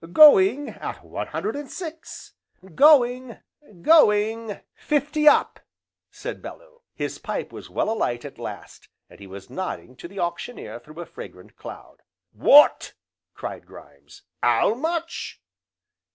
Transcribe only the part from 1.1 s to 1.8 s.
hundred and